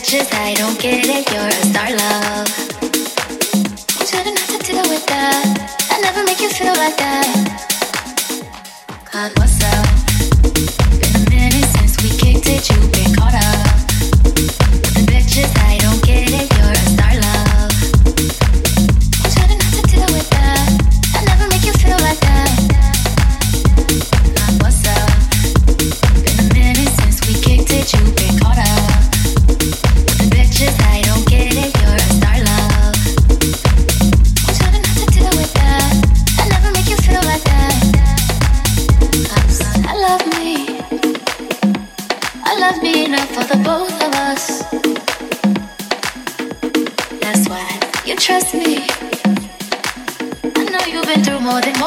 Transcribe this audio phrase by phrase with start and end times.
[0.00, 2.48] bitches, I don't get it, you're a star love.
[3.98, 5.88] You try not to deal with that.
[5.90, 7.26] I never make you feel like that.
[9.36, 9.86] What's up?
[11.00, 13.69] Been a minute since we kicked it, you've been caught up.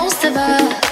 [0.04, 0.83] most of us.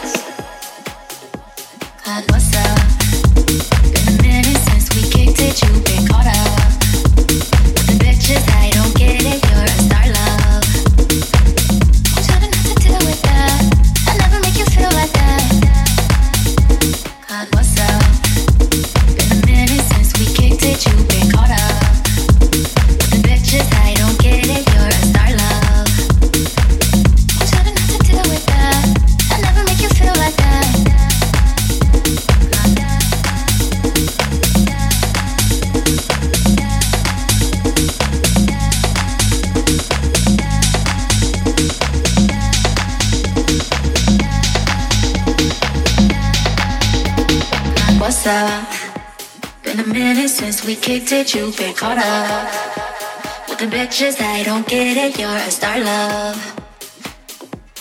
[51.81, 54.21] caught up with the bitches.
[54.21, 55.17] I don't get it.
[55.19, 56.37] You're a star, love.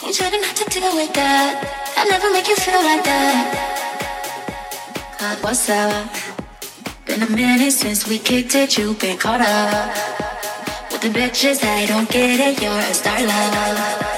[0.02, 1.52] You trying not to deal with that.
[1.98, 3.44] I never make you feel like that.
[5.20, 6.08] God, what's up?
[7.04, 8.78] Been a minute since we kicked it.
[8.78, 9.92] You been caught up
[10.90, 11.62] with the bitches.
[11.62, 12.62] I don't get it.
[12.62, 14.09] You're a star, love.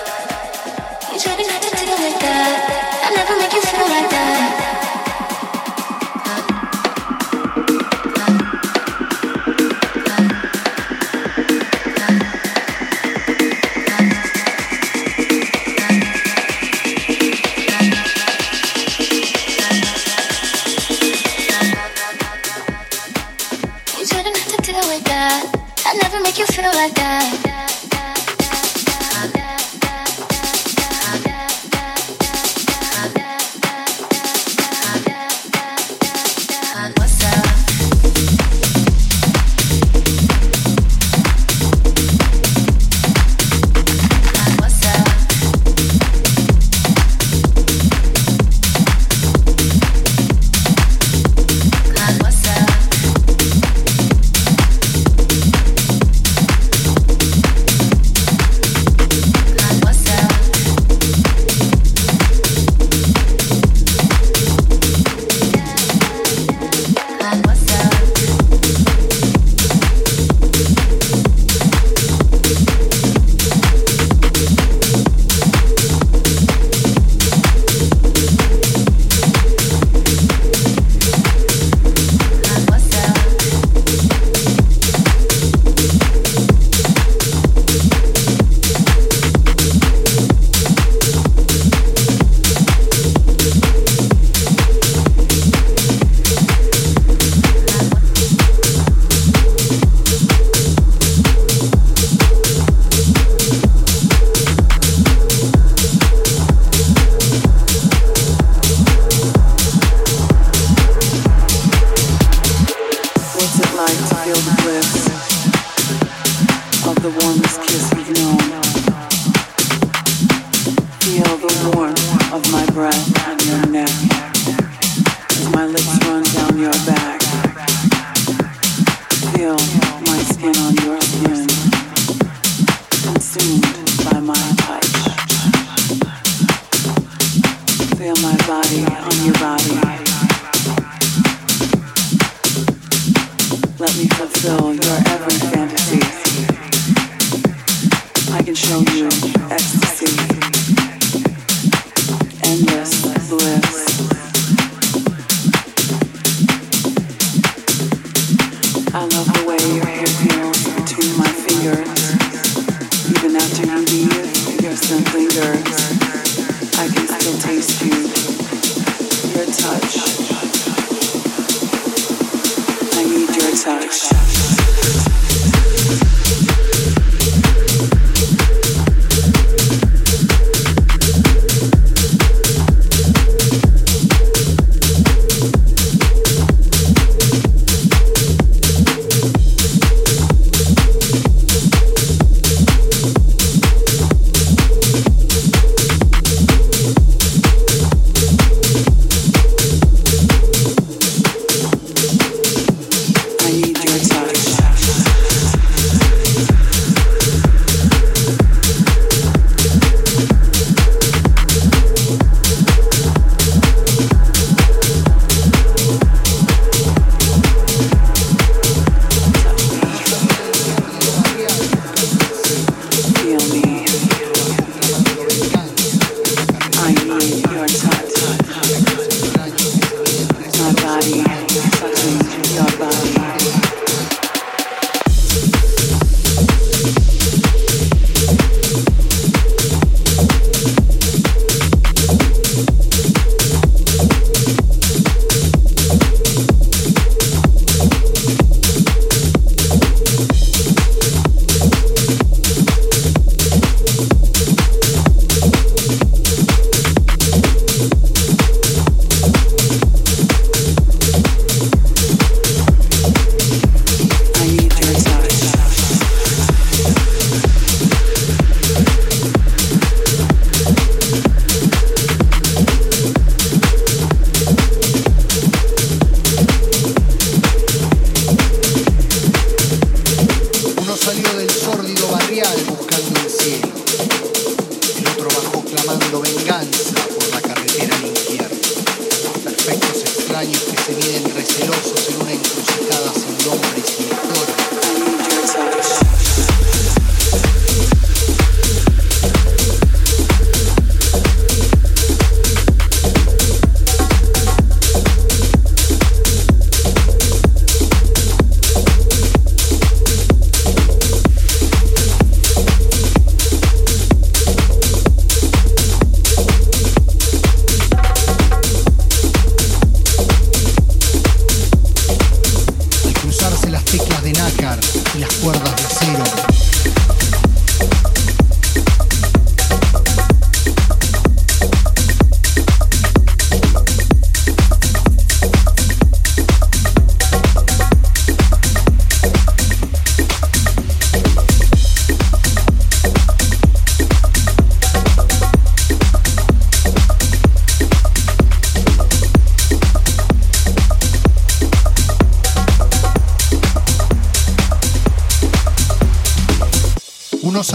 [323.53, 324.81] Las teclas de nácar
[325.15, 326.25] y las cuerdas de acero,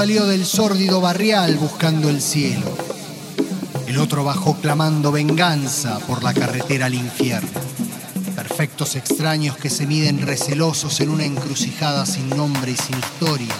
[0.07, 2.65] salió del sórdido barrial buscando el cielo.
[3.87, 7.49] El otro bajó clamando venganza por la carretera al infierno.
[8.33, 13.53] Perfectos extraños que se miden recelosos en una encrucijada sin nombre y sin historia.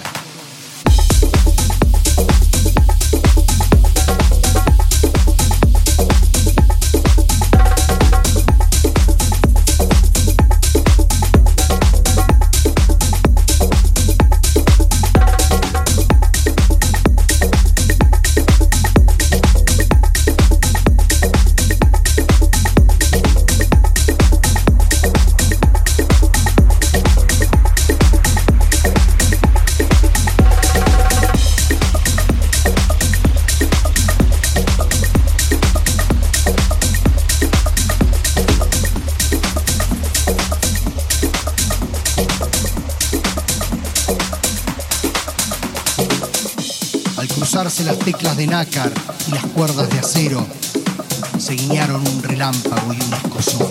[48.38, 48.92] De nácar
[49.26, 50.46] y las cuerdas de acero,
[51.40, 53.68] se guiñaron un relámpago y un escozón.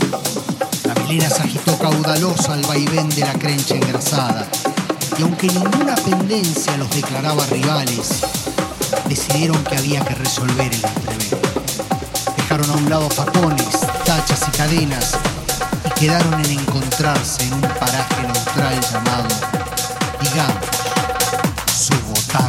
[0.83, 4.45] La melena se agitó caudalosa al vaivén de la crencha engrasada,
[5.17, 8.09] y aunque ninguna pendencia los declaraba rivales,
[9.07, 11.39] decidieron que había que resolver el entrevero.
[12.35, 15.13] Dejaron a un lado facones, tachas y cadenas,
[15.85, 19.27] y quedaron en encontrarse en un paraje neutral llamado,
[20.19, 20.65] digamos,
[21.73, 22.46] Subotán.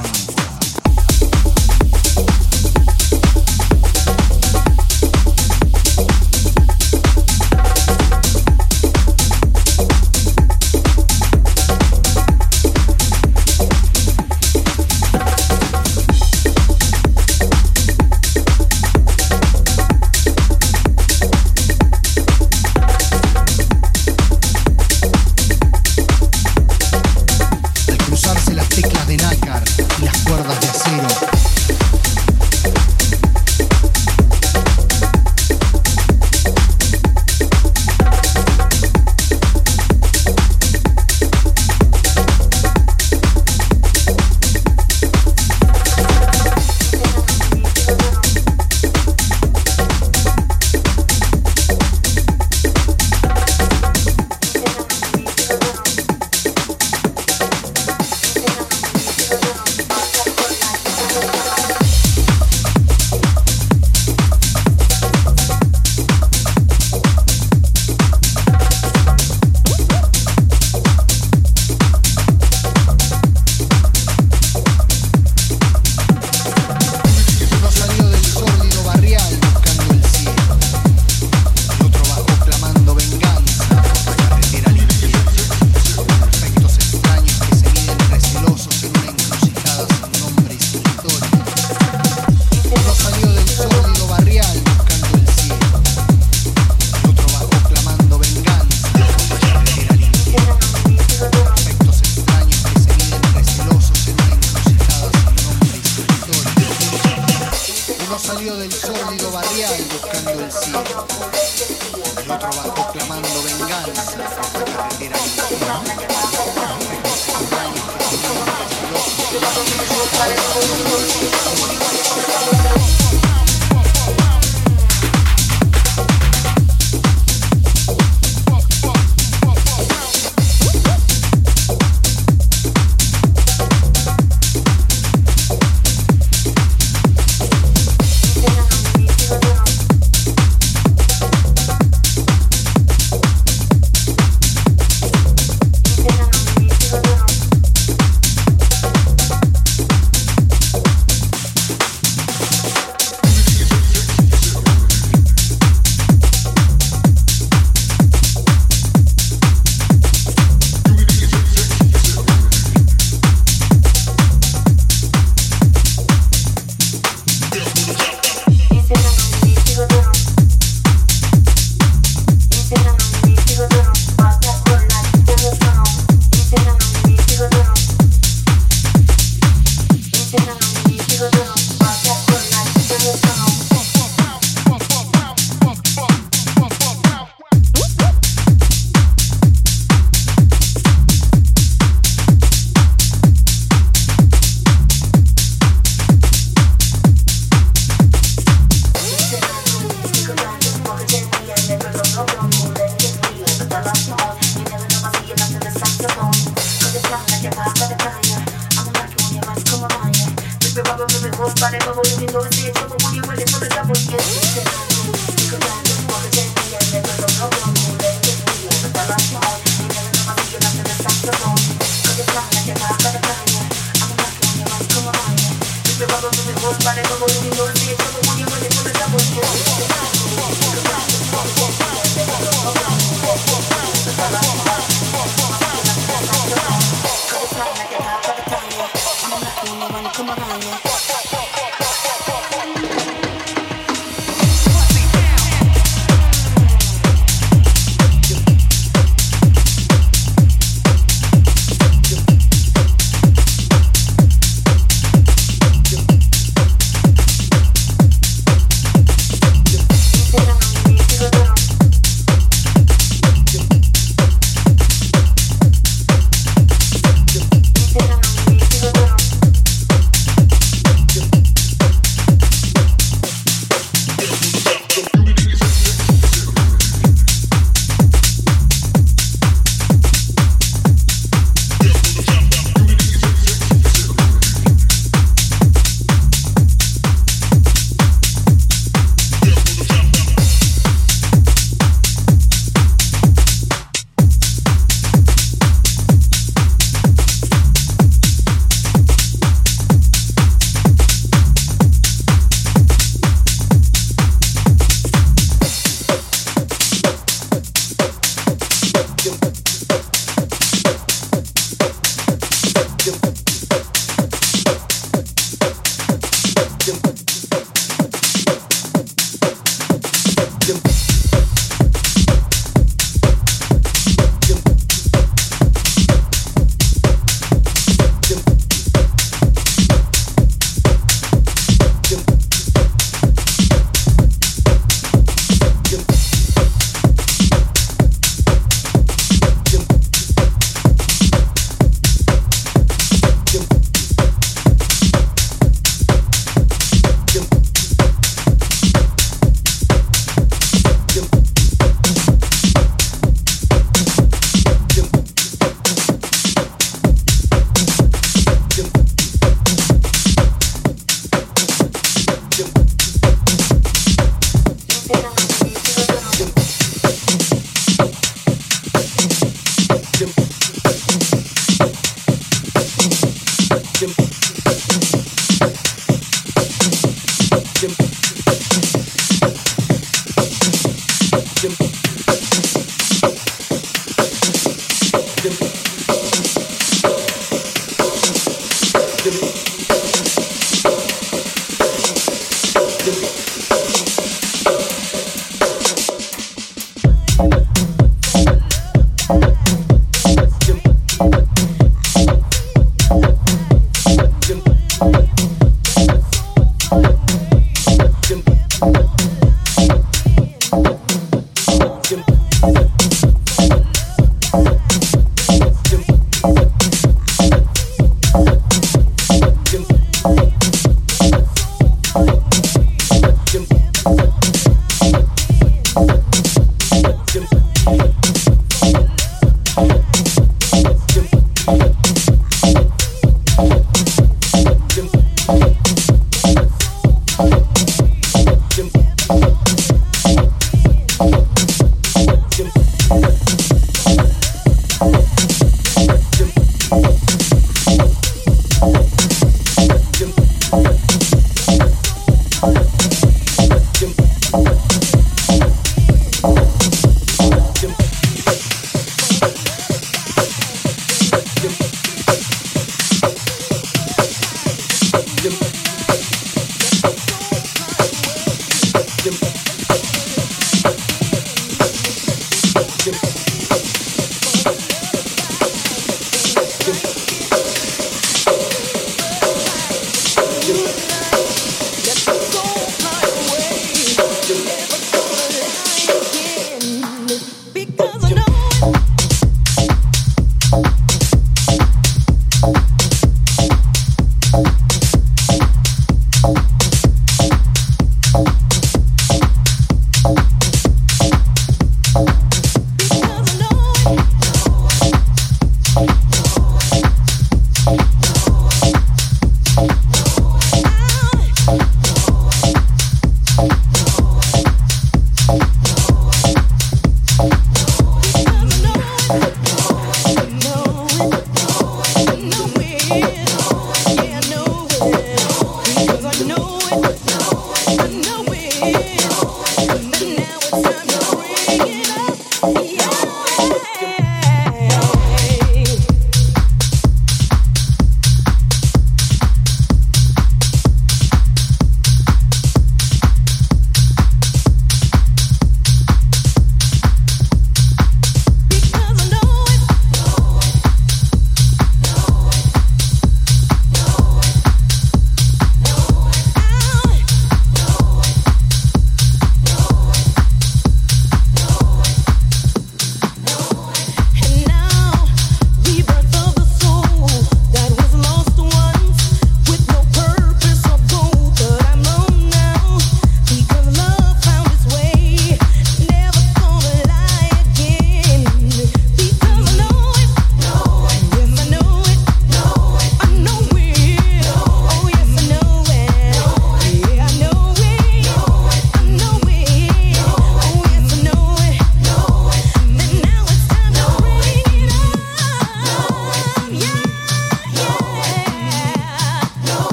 [212.89, 214.48] devil when you're ready for the devil's yeah.